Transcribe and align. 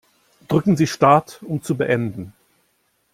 Drücken 0.47 0.77
Sie 0.77 0.87
Start, 0.87 1.43
um 1.43 1.61
zu 1.61 1.77
beenden. 1.77 2.33